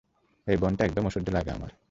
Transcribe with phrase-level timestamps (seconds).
[0.47, 1.71] এই বনটা একদম অসহ্য লাগে আমার।